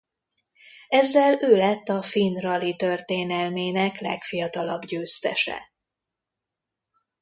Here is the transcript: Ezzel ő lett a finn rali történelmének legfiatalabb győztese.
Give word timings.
Ezzel 0.87 1.37
ő 1.41 1.55
lett 1.55 1.89
a 1.89 2.01
finn 2.01 2.35
rali 2.35 2.75
történelmének 2.75 3.99
legfiatalabb 3.99 4.85
győztese. 4.85 5.71